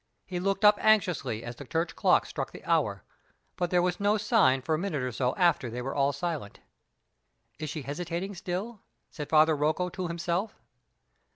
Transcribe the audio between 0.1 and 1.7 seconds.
He looked up anxiously as the